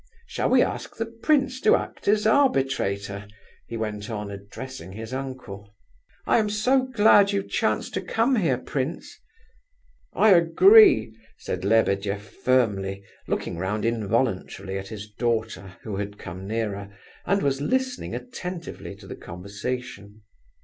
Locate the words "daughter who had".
15.07-16.17